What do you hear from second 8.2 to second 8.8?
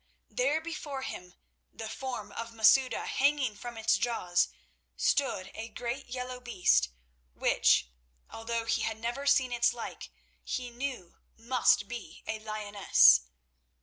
although